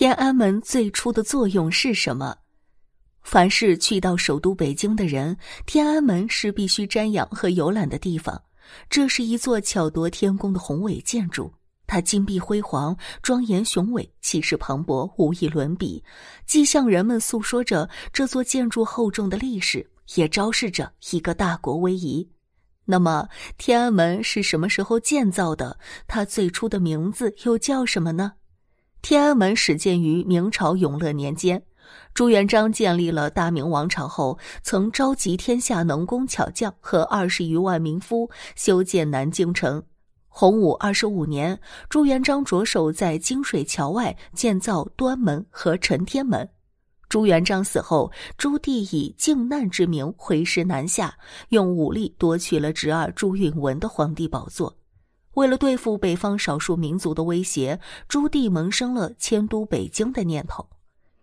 [0.00, 2.34] 天安门最初的作用是什么？
[3.20, 8.42] 凡是去到首都北京的人，天安门是必须瞻仰和游览的地方。
[8.88, 11.52] 这是一座巧夺天工的宏伟建筑，
[11.86, 16.02] 它金碧辉煌、庄严雄伟、气势磅礴，无以伦比，
[16.46, 22.26] 既向人们诉说着这座建筑厚重的历史，也昭示着一个大国威仪。
[22.86, 23.28] 那么，
[23.58, 25.78] 天安门是什么时候建造的？
[26.06, 28.32] 它最初的名字又叫什么呢？
[29.02, 31.60] 天安门始建于明朝永乐年间，
[32.12, 39.82] 朱元璋建立了大明王朝后，曾召集天下能工巧匠和二十余万民夫修建南京城。
[40.28, 41.58] 洪武二十五年，
[41.88, 46.46] 朱元璋着手在金水桥外建造端门和承天门。
[47.08, 51.12] 朱元璋死后，朱棣以靖难之名挥师南下，
[51.48, 54.76] 用武力夺取了侄儿朱允文的皇帝宝座。
[55.40, 60.68] 为了对付北方少数民族的威胁，朱棣萌生了迁都北京的念头。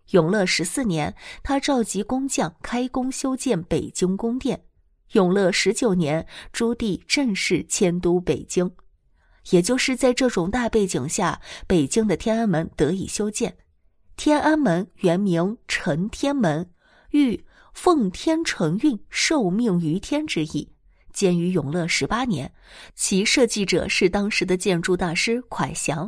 [0.10, 4.64] 永乐十四年，他召集工匠开工修建北京宫殿。
[5.12, 8.72] 永乐十九年，朱棣正式迁都北京。
[9.52, 13.56] 也就是在这种大背景下，北京的天安门得以修建。
[14.16, 16.72] 天安门原名承天门，
[17.12, 20.72] 寓奉天承运、受命于天之意。
[21.18, 22.54] 建于永乐十八年，
[22.94, 26.08] 其设计者是当时的建筑大师蒯祥。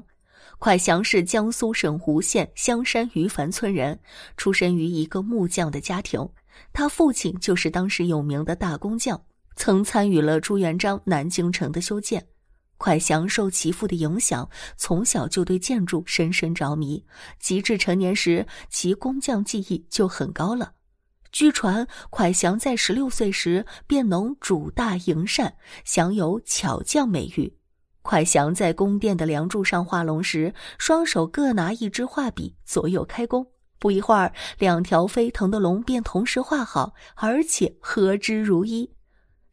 [0.59, 3.99] 蒯祥是江苏省吴县香山于樊村人，
[4.37, 6.23] 出身于一个木匠的家庭。
[6.71, 9.19] 他父亲就是当时有名的大工匠，
[9.55, 12.23] 曾参与了朱元璋南京城的修建。
[12.77, 17.03] 蒯祥受其父的影响，从小就对建筑深深着迷。
[17.39, 20.71] 及至成年时，其工匠技艺就很高了。
[21.31, 25.53] 据传，蒯祥在十六岁时便能主大营扇，
[25.85, 27.53] 享有巧匠美誉。
[28.01, 33.45] 蒯祥在宫殿的梁柱上画龙时，双手各拿一支画笔，左右开弓。
[33.77, 38.91] 不一会儿，两条飞腾的龙便同时画好，而且合之如一。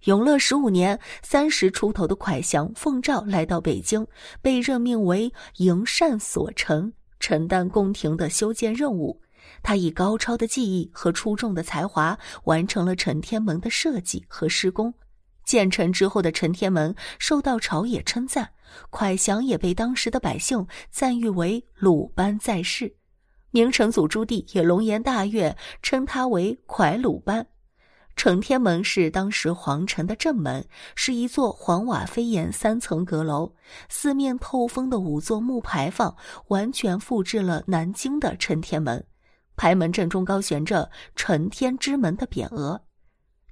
[0.05, 4.06] 永乐十五年，三十出头的蒯祥奉诏来到北京，
[4.41, 9.21] 被任命为营扇所丞，承担宫廷的修建任务。
[9.62, 14.93] 他以高超的技艺和出众的才华，完成了陈天门的设计和施工。
[15.45, 18.51] 建成之后的陈天门受到朝野称赞，
[18.91, 22.97] 蒯祥也被当时的百姓赞誉为鲁班在世。
[23.53, 27.47] 明成祖朱棣也龙颜大悦，称他为蒯鲁班。
[28.17, 33.55] 承天门是当时皇城的正门，是一座黄瓦飞檐三层阁楼，
[33.89, 36.17] 四面透风的五座木牌坊，
[36.49, 39.06] 完全复制了南京的承天门。
[39.56, 42.81] 牌门正中高悬着“承天之门”的匾额。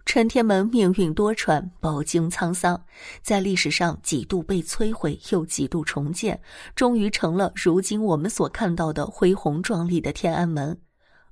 [0.07, 2.79] 承天门命运多舛，饱经沧桑，
[3.23, 6.39] 在历史上几度被摧毁，又几度重建，
[6.77, 10.79] 终于成了如今我们所看到的恢宏壮丽的天安门。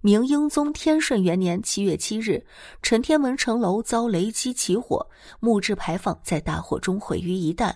[0.01, 2.45] 明英宗天顺元年七月七日，
[2.83, 5.07] 承天门城楼遭雷击起火，
[5.39, 7.73] 木质牌坊在大火中毁于一旦。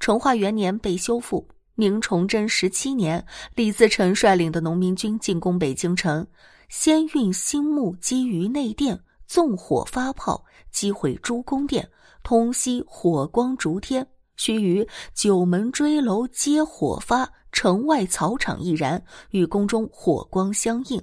[0.00, 1.48] 成化元年被修复。
[1.80, 3.24] 明崇祯十七年，
[3.54, 6.26] 李自成率领的农民军进攻北京城，
[6.68, 11.88] 先运新木击于内殿，纵火发炮，击毁诸宫殿，
[12.22, 14.06] 通西火光烛天。
[14.36, 21.02] 须臾，九门锥楼皆火发，城外草场亦然，与宫中火光相应。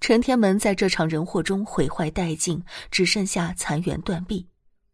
[0.00, 2.62] 承天门在这场人祸中毁坏殆尽，
[2.92, 4.46] 只剩下残垣断壁。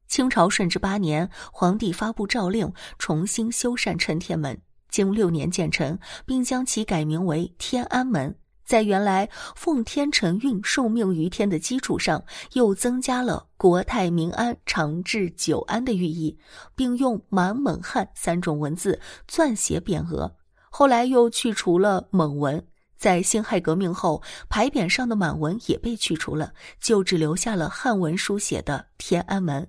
[0.08, 4.58] 清朝顺治八年，皇帝发布诏令，重新修缮承天门。
[4.92, 8.32] 经六年建成，并将其改名为天安门。
[8.64, 16.38] 在原来奉天承运、受命于天的基础上，又增加了国泰民安、长治久安的寓意，
[16.76, 20.36] 并用满蒙汉三种文字撰写匾额。
[20.70, 22.64] 后来又去除了蒙文，
[22.96, 29.68] 在辛亥革命后，牌匾上的满文也被去除了，就只留下了汉文书写的天安门。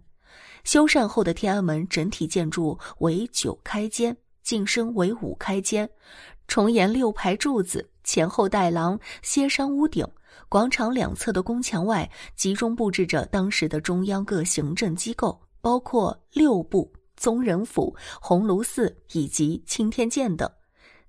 [0.63, 4.15] 修缮后的天安门整体建筑为九开间。
[4.43, 5.89] 晋升为五开间，
[6.47, 10.05] 重檐六排柱子，前后带廊，歇山屋顶。
[10.49, 20.49] 广场两侧的宫墙外，集中布置着当时的中央各行政机构，包括六部、宗人府、鸿胪寺以及钦天监等。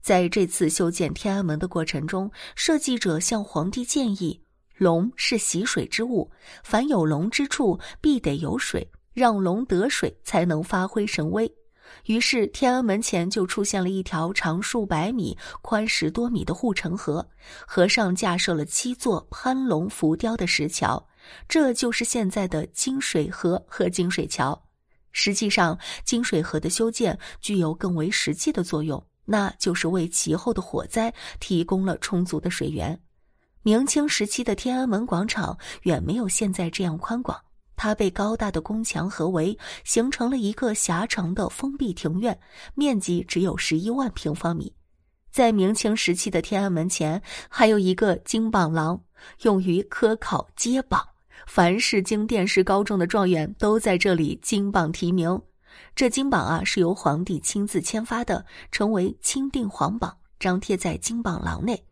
[0.00, 4.38] 在这次修建天安门的过程中，设计者向皇帝建议：
[4.76, 6.30] 龙是习水之物，
[6.62, 11.50] 凡有龙之处，必得有水，让龙得水，才能发挥神威。
[12.06, 17.26] 于是，天安门前就出现了一条长数百米、宽十多米的护城河，
[17.66, 21.06] 河上架设了七座攀龙浮雕的石桥，
[21.48, 24.60] 这就是现在的金水河和金水桥。
[25.12, 33.00] 实际上，金水河的修建具有更为实际的作用，那就是为其后的火灾提供了充足的水源。
[33.62, 37.40] 明清时期的天安门广场远没有现在这样宽广，
[37.76, 42.38] 它被高大的宫墙合围，形成了一个狭长的封闭庭院，
[42.74, 44.72] 面积只有十一万平方米。
[45.30, 49.02] 在明清时期的天安门前，还有一个金榜廊，
[49.42, 51.04] 用于科考接榜，
[51.46, 55.40] 凡是经殿试高中的状元都在这里金榜题名。
[55.96, 61.84] 这金榜啊，是由皇帝亲自签发的，成为钦定皇榜，张贴在金榜廊内。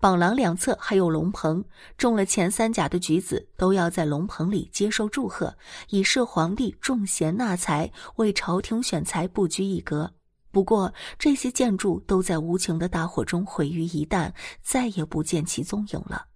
[0.00, 1.64] 榜廊两侧还有龙棚，
[1.96, 5.52] 中了前三甲的举子都要在龙棚里接受祝贺，
[5.88, 10.12] 以示皇帝重贤纳才，为朝廷选才不拘一格。
[10.50, 16.26] 不过，这些建筑都在无情的大火中毁于一旦，再也不见其踪影了。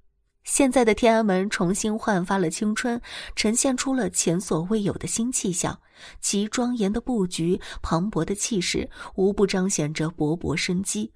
[0.44, 3.00] 现在的天安门重新焕发了青春，
[3.36, 5.78] 呈现出了前所未有的新气象。
[6.20, 11.12] 其庄严的布局、磅礴的气势，无不彰显着勃勃生机。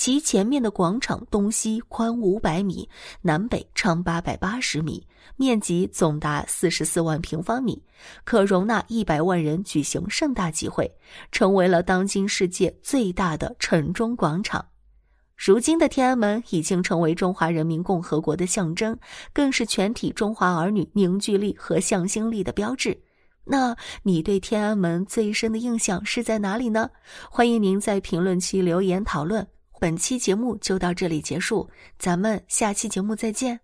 [0.00, 2.88] 其前面的广场东西宽五百米，
[3.20, 5.06] 南北长八百八十米，
[5.36, 7.84] 面积总达四十四万平方米，
[8.24, 10.90] 可容纳一百万人举行盛大集会，
[11.30, 14.64] 成为了当今世界最大的城中广场。
[15.36, 18.98] 如今的天安门已经成为中华人民共和国的象征，
[19.34, 22.98] 更是全体中华儿女凝聚力和向心力的标志。
[23.44, 26.88] 那你对天安门最深的印象是在哪里呢？
[27.30, 29.46] 欢迎您在评论区留言讨论。
[29.80, 33.60] 本期节目就到这里结束，咱们下期节目再见。